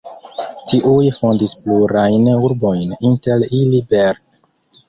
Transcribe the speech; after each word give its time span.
Tiuj 0.71 1.11
fondis 1.17 1.53
plurajn 1.65 2.25
urbojn, 2.47 2.97
inter 3.11 3.47
ili 3.63 3.87
Bern. 3.93 4.21